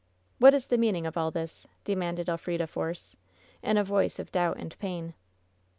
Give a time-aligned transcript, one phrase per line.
[0.39, 3.17] "What is the meaning of all this?" demanded Elfrida Force,
[3.61, 5.13] in a voice of doubt and pain.